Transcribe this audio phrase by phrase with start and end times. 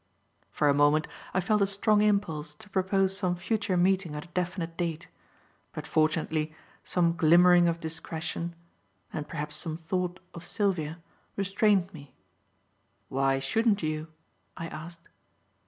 [0.49, 4.29] For a moment I felt a strong impulse to propose some future meeting at a
[4.29, 5.09] definite date,
[5.73, 8.55] but fortunately some glimmering of discretion
[9.13, 10.97] and perhaps some thought of Sylvia
[11.35, 12.15] restrained me.
[13.09, 14.07] "Why shouldn't you?"
[14.57, 15.07] I asked.